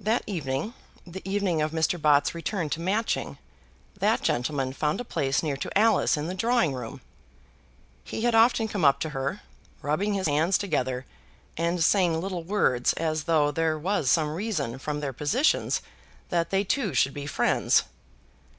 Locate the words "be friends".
17.12-17.82